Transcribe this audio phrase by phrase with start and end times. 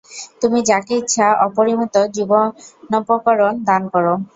[0.41, 4.05] তুমি যাকে ইচ্ছা অপরিমিত জীবনোপকরণ দান কর।